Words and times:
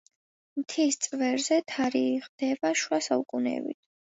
მთის 0.61 0.97
წვერზე 1.05 1.57
თარიღდება 1.73 2.73
შუა 2.81 3.03
საუკუნეებით. 3.11 3.81